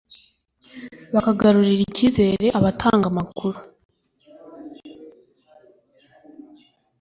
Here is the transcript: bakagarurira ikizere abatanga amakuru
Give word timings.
bakagarurira 1.13 1.83
ikizere 1.89 2.45
abatanga 2.57 3.05
amakuru 3.11 3.57